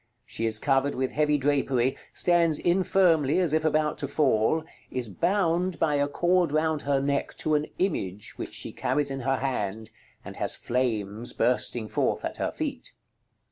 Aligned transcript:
She 0.25 0.47
is 0.47 0.57
covered 0.57 0.95
with 0.95 1.11
heavy 1.11 1.37
drapery, 1.37 1.95
stands 2.11 2.57
infirmly 2.57 3.37
as 3.37 3.53
if 3.53 3.63
about 3.63 3.99
to 3.99 4.07
fall, 4.07 4.63
is 4.89 5.07
bound 5.07 5.77
by 5.77 5.93
a 5.93 6.07
cord 6.07 6.51
round 6.51 6.81
her 6.81 6.99
neck 6.99 7.37
to 7.37 7.53
an 7.53 7.67
image 7.77 8.35
which 8.35 8.55
she 8.55 8.71
carries 8.71 9.11
in 9.11 9.19
her 9.19 9.37
hand, 9.37 9.91
and 10.25 10.37
has 10.37 10.55
flames 10.55 11.33
bursting 11.33 11.87
forth 11.87 12.25
at 12.25 12.37
her 12.37 12.51
feet. 12.51 12.93